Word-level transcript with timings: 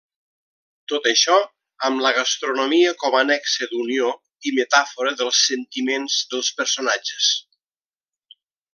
Tot 0.93 1.09
això 1.09 1.35
amb 1.89 2.01
la 2.05 2.13
gastronomia 2.19 2.95
com 3.03 3.19
a 3.19 3.21
nexe 3.29 3.69
d'unió 3.75 4.09
i 4.53 4.57
metàfora 4.57 5.15
dels 5.23 5.45
sentiments 5.51 6.19
dels 6.35 6.53
personatges. 6.63 7.33